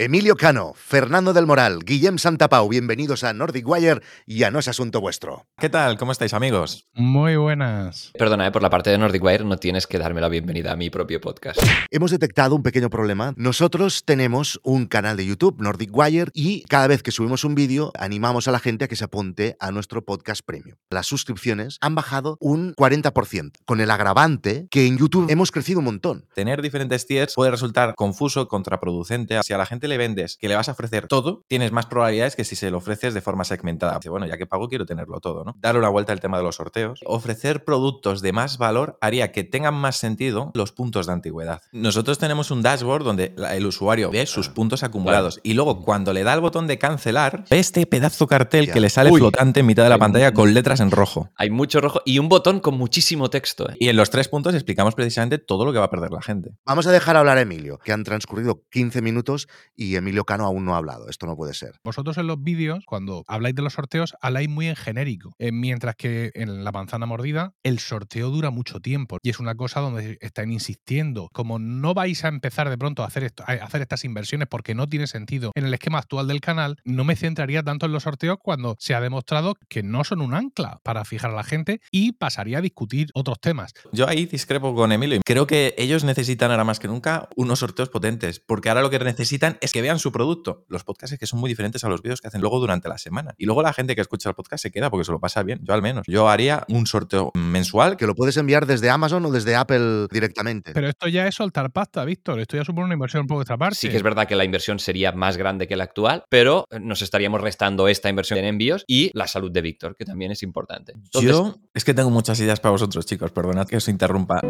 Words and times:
Emilio 0.00 0.36
Cano, 0.36 0.74
Fernando 0.76 1.32
del 1.32 1.44
Moral, 1.44 1.80
Guillem 1.84 2.18
Santapau, 2.18 2.68
bienvenidos 2.68 3.24
a 3.24 3.32
Nordic 3.32 3.66
Wire 3.66 4.00
y 4.26 4.44
a 4.44 4.50
No 4.52 4.60
es 4.60 4.68
Asunto 4.68 5.00
Vuestro. 5.00 5.48
¿Qué 5.58 5.68
tal? 5.68 5.98
¿Cómo 5.98 6.12
estáis, 6.12 6.34
amigos? 6.34 6.86
Muy 6.94 7.34
buenas. 7.34 8.12
Perdona, 8.16 8.46
¿eh? 8.46 8.52
por 8.52 8.62
la 8.62 8.70
parte 8.70 8.90
de 8.90 8.98
Nordic 8.98 9.24
Wire 9.24 9.42
no 9.42 9.56
tienes 9.56 9.88
que 9.88 9.98
darme 9.98 10.20
la 10.20 10.28
bienvenida 10.28 10.70
a 10.70 10.76
mi 10.76 10.88
propio 10.88 11.20
podcast. 11.20 11.60
Hemos 11.90 12.12
detectado 12.12 12.54
un 12.54 12.62
pequeño 12.62 12.90
problema. 12.90 13.34
Nosotros 13.36 14.04
tenemos 14.04 14.60
un 14.62 14.86
canal 14.86 15.16
de 15.16 15.26
YouTube, 15.26 15.56
Nordic 15.58 15.90
Wire, 15.92 16.30
y 16.32 16.62
cada 16.68 16.86
vez 16.86 17.02
que 17.02 17.10
subimos 17.10 17.42
un 17.42 17.56
vídeo 17.56 17.90
animamos 17.98 18.46
a 18.46 18.52
la 18.52 18.60
gente 18.60 18.84
a 18.84 18.88
que 18.88 18.94
se 18.94 19.02
apunte 19.02 19.56
a 19.58 19.72
nuestro 19.72 20.04
podcast 20.04 20.42
premium. 20.46 20.76
Las 20.90 21.08
suscripciones 21.08 21.76
han 21.80 21.96
bajado 21.96 22.36
un 22.38 22.72
40%, 22.76 23.50
con 23.66 23.80
el 23.80 23.90
agravante 23.90 24.68
que 24.70 24.86
en 24.86 24.96
YouTube 24.96 25.28
hemos 25.28 25.50
crecido 25.50 25.80
un 25.80 25.86
montón. 25.86 26.24
Tener 26.36 26.62
diferentes 26.62 27.04
tiers 27.04 27.34
puede 27.34 27.50
resultar 27.50 27.96
confuso, 27.96 28.46
contraproducente. 28.46 29.40
Si 29.42 29.52
a 29.52 29.58
la 29.58 29.66
gente 29.66 29.87
le 29.88 29.98
vendes 29.98 30.36
que 30.36 30.48
le 30.48 30.56
vas 30.56 30.68
a 30.68 30.72
ofrecer 30.72 31.08
todo, 31.08 31.44
tienes 31.48 31.72
más 31.72 31.86
probabilidades 31.86 32.36
que 32.36 32.44
si 32.44 32.56
se 32.56 32.70
lo 32.70 32.78
ofreces 32.78 33.14
de 33.14 33.20
forma 33.20 33.44
segmentada. 33.44 33.96
Dice, 33.96 34.10
bueno, 34.10 34.26
ya 34.26 34.36
que 34.36 34.46
pago 34.46 34.68
quiero 34.68 34.86
tenerlo 34.86 35.20
todo, 35.20 35.44
¿no? 35.44 35.56
Darle 35.58 35.80
una 35.80 35.88
vuelta 35.88 36.12
al 36.12 36.20
tema 36.20 36.36
de 36.36 36.44
los 36.44 36.56
sorteos. 36.56 37.00
Ofrecer 37.04 37.64
productos 37.64 38.22
de 38.22 38.32
más 38.32 38.58
valor 38.58 38.98
haría 39.00 39.32
que 39.32 39.44
tengan 39.44 39.74
más 39.74 39.96
sentido 39.96 40.50
los 40.54 40.72
puntos 40.72 41.06
de 41.06 41.12
antigüedad. 41.12 41.62
Nosotros 41.72 42.18
tenemos 42.18 42.50
un 42.50 42.62
dashboard 42.62 43.04
donde 43.04 43.34
el 43.50 43.66
usuario 43.66 44.10
ve 44.10 44.26
sus 44.26 44.48
puntos 44.48 44.82
acumulados 44.82 45.40
y 45.42 45.54
luego 45.54 45.82
cuando 45.82 46.12
le 46.12 46.24
da 46.24 46.34
el 46.34 46.40
botón 46.40 46.66
de 46.66 46.78
cancelar, 46.78 47.44
ve 47.50 47.58
este 47.58 47.86
pedazo 47.86 48.26
cartel 48.26 48.70
que 48.70 48.80
le 48.80 48.90
sale 48.90 49.10
flotante 49.10 49.60
en 49.60 49.66
mitad 49.66 49.84
de 49.84 49.90
la 49.90 49.98
pantalla 49.98 50.32
con 50.32 50.52
letras 50.54 50.80
en 50.80 50.90
rojo. 50.90 51.30
Hay 51.36 51.50
mucho 51.50 51.80
rojo 51.80 52.00
y 52.04 52.18
un 52.18 52.28
botón 52.28 52.60
con 52.60 52.76
muchísimo 52.76 53.30
texto. 53.30 53.68
¿eh? 53.70 53.76
Y 53.78 53.88
en 53.88 53.96
los 53.96 54.10
tres 54.10 54.28
puntos 54.28 54.54
explicamos 54.54 54.94
precisamente 54.94 55.38
todo 55.38 55.64
lo 55.64 55.72
que 55.72 55.78
va 55.78 55.86
a 55.86 55.90
perder 55.90 56.10
la 56.10 56.22
gente. 56.22 56.52
Vamos 56.64 56.86
a 56.86 56.92
dejar 56.92 57.16
hablar 57.16 57.38
a 57.38 57.40
Emilio, 57.40 57.78
que 57.78 57.92
han 57.92 58.04
transcurrido 58.04 58.62
15 58.70 59.02
minutos 59.02 59.48
y 59.78 59.94
Emilio 59.94 60.24
Cano 60.24 60.44
aún 60.44 60.64
no 60.64 60.74
ha 60.74 60.78
hablado. 60.78 61.08
Esto 61.08 61.26
no 61.26 61.36
puede 61.36 61.54
ser. 61.54 61.76
Vosotros 61.84 62.18
en 62.18 62.26
los 62.26 62.42
vídeos, 62.42 62.84
cuando 62.84 63.22
habláis 63.28 63.54
de 63.54 63.62
los 63.62 63.74
sorteos, 63.74 64.14
habláis 64.20 64.48
muy 64.48 64.66
en 64.66 64.74
genérico, 64.74 65.34
eh, 65.38 65.52
mientras 65.52 65.94
que 65.94 66.32
en 66.34 66.64
la 66.64 66.72
manzana 66.72 67.06
mordida 67.06 67.54
el 67.62 67.78
sorteo 67.78 68.30
dura 68.30 68.50
mucho 68.50 68.80
tiempo 68.80 69.18
y 69.22 69.30
es 69.30 69.38
una 69.38 69.54
cosa 69.54 69.80
donde 69.80 70.18
están 70.20 70.50
insistiendo. 70.50 71.28
Como 71.32 71.60
no 71.60 71.94
vais 71.94 72.24
a 72.24 72.28
empezar 72.28 72.68
de 72.68 72.76
pronto 72.76 73.04
a 73.04 73.06
hacer, 73.06 73.22
esto, 73.22 73.44
a 73.46 73.52
hacer 73.52 73.80
estas 73.82 74.04
inversiones 74.04 74.48
porque 74.48 74.74
no 74.74 74.88
tiene 74.88 75.06
sentido 75.06 75.52
en 75.54 75.64
el 75.64 75.72
esquema 75.72 75.98
actual 75.98 76.26
del 76.26 76.40
canal, 76.40 76.76
no 76.84 77.04
me 77.04 77.14
centraría 77.14 77.62
tanto 77.62 77.86
en 77.86 77.92
los 77.92 78.02
sorteos 78.02 78.38
cuando 78.42 78.74
se 78.80 78.94
ha 78.94 79.00
demostrado 79.00 79.54
que 79.68 79.84
no 79.84 80.02
son 80.02 80.20
un 80.20 80.34
ancla 80.34 80.80
para 80.82 81.04
fijar 81.04 81.30
a 81.30 81.34
la 81.34 81.44
gente 81.44 81.80
y 81.92 82.12
pasaría 82.12 82.58
a 82.58 82.62
discutir 82.62 83.10
otros 83.14 83.40
temas. 83.40 83.74
Yo 83.92 84.08
ahí 84.08 84.26
discrepo 84.26 84.74
con 84.74 84.90
Emilio. 84.90 85.20
Creo 85.24 85.46
que 85.46 85.74
ellos 85.78 86.02
necesitan 86.02 86.50
ahora 86.50 86.64
más 86.64 86.80
que 86.80 86.88
nunca 86.88 87.28
unos 87.36 87.60
sorteos 87.60 87.90
potentes, 87.90 88.40
porque 88.40 88.68
ahora 88.68 88.82
lo 88.82 88.90
que 88.90 88.98
necesitan 88.98 89.56
es 89.60 89.67
que 89.72 89.82
vean 89.82 89.98
su 89.98 90.12
producto. 90.12 90.64
Los 90.68 90.84
podcasts 90.84 91.12
es 91.12 91.18
que 91.18 91.26
son 91.26 91.40
muy 91.40 91.48
diferentes 91.48 91.84
a 91.84 91.88
los 91.88 92.02
vídeos 92.02 92.20
que 92.20 92.28
hacen 92.28 92.40
luego 92.40 92.58
durante 92.60 92.88
la 92.88 92.98
semana. 92.98 93.34
Y 93.38 93.46
luego 93.46 93.62
la 93.62 93.72
gente 93.72 93.94
que 93.94 94.00
escucha 94.00 94.28
el 94.28 94.34
podcast 94.34 94.62
se 94.62 94.70
queda 94.70 94.90
porque 94.90 95.04
se 95.04 95.12
lo 95.12 95.20
pasa 95.20 95.42
bien, 95.42 95.60
yo 95.62 95.74
al 95.74 95.82
menos. 95.82 96.06
Yo 96.06 96.28
haría 96.28 96.64
un 96.68 96.86
sorteo 96.86 97.30
mensual. 97.34 97.96
Que 97.96 98.06
lo 98.06 98.14
puedes 98.14 98.36
enviar 98.36 98.66
desde 98.66 98.90
Amazon 98.90 99.24
o 99.26 99.30
desde 99.30 99.56
Apple 99.56 100.06
directamente. 100.10 100.72
Pero 100.72 100.88
esto 100.88 101.08
ya 101.08 101.26
es 101.26 101.34
soltar 101.34 101.70
pasta, 101.72 102.04
Víctor. 102.04 102.40
Esto 102.40 102.56
ya 102.56 102.64
supone 102.64 102.86
una 102.86 102.94
inversión 102.94 103.22
un 103.22 103.26
poco 103.26 103.40
de 103.40 103.44
esta 103.44 103.56
parte. 103.56 103.76
Sí 103.76 103.88
que 103.88 103.96
es 103.96 104.02
verdad 104.02 104.26
que 104.26 104.36
la 104.36 104.44
inversión 104.44 104.78
sería 104.78 105.12
más 105.12 105.36
grande 105.36 105.66
que 105.66 105.76
la 105.76 105.84
actual, 105.84 106.24
pero 106.28 106.66
nos 106.80 107.02
estaríamos 107.02 107.40
restando 107.40 107.88
esta 107.88 108.08
inversión 108.08 108.38
en 108.38 108.46
envíos 108.46 108.84
y 108.86 109.10
la 109.14 109.26
salud 109.26 109.50
de 109.50 109.62
Víctor, 109.62 109.96
que 109.96 110.04
también 110.04 110.32
es 110.32 110.42
importante. 110.42 110.94
yo 111.20 111.56
es 111.74 111.84
que 111.84 111.94
tengo 111.94 112.10
muchas 112.10 112.40
ideas 112.40 112.60
para 112.60 112.72
vosotros, 112.72 113.06
chicos. 113.06 113.30
Perdonad 113.32 113.66
que 113.66 113.76
os 113.76 113.88
interrumpa. 113.88 114.40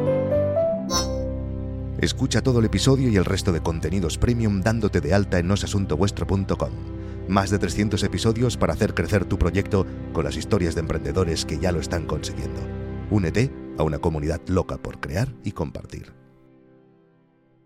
Escucha 2.01 2.43
todo 2.43 2.61
el 2.61 2.67
episodio 2.67 3.09
y 3.09 3.17
el 3.17 3.25
resto 3.25 3.51
de 3.51 3.61
contenidos 3.61 4.19
premium 4.19 4.61
dándote 4.61 5.01
de 5.01 5.15
alta 5.15 5.41
en 5.41 5.49
nosasuntovuestro.com. 5.49 6.71
Más 7.27 7.51
de 7.51 7.59
300 7.59 8.01
episodios 8.05 8.57
para 8.57 8.73
hacer 8.73 8.95
crecer 8.95 9.25
tu 9.25 9.37
proyecto 9.37 9.85
con 10.13 10.25
las 10.25 10.37
historias 10.37 10.77
de 10.77 10.83
emprendedores 10.83 11.45
que 11.45 11.59
ya 11.59 11.73
lo 11.73 11.81
están 11.81 12.07
consiguiendo. 12.07 12.61
Únete 13.11 13.51
a 13.79 13.83
una 13.83 13.99
comunidad 13.99 14.41
loca 14.47 14.79
por 14.79 15.01
crear 15.01 15.35
y 15.43 15.51
compartir. 15.51 16.18